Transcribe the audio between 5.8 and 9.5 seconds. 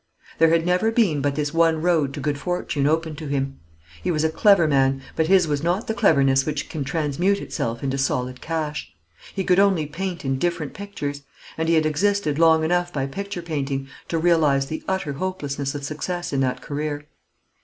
the cleverness which can transmute itself into solid cash. He